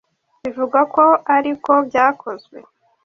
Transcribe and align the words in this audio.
Bivugwa 0.41 0.79
ko 0.93 1.03
ariko 1.35 1.71
byakozwe 1.87 2.57